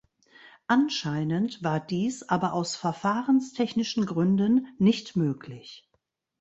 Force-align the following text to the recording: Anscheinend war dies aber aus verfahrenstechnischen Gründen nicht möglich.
Anscheinend 0.65 1.63
war 1.63 1.79
dies 1.79 2.27
aber 2.27 2.53
aus 2.53 2.75
verfahrenstechnischen 2.75 4.07
Gründen 4.07 4.65
nicht 4.79 5.15
möglich. 5.15 5.87